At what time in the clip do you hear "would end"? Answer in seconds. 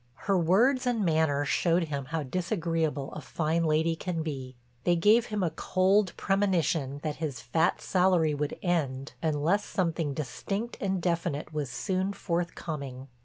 8.33-9.13